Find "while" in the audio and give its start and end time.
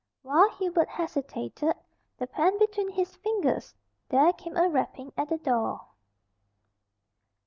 0.23-0.49